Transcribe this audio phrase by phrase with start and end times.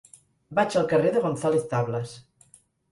[0.59, 2.19] Vaig al carrer de González Tablas.